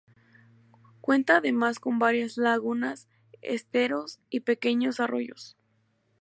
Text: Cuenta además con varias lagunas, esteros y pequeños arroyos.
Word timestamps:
Cuenta 0.99 1.37
además 1.37 1.77
con 1.77 1.99
varias 1.99 2.35
lagunas, 2.37 3.07
esteros 3.43 4.19
y 4.31 4.39
pequeños 4.39 4.99
arroyos. 4.99 5.57